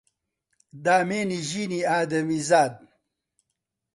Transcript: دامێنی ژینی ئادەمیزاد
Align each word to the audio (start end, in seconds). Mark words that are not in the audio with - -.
دامێنی 0.85 1.39
ژینی 1.49 1.81
ئادەمیزاد 1.89 2.73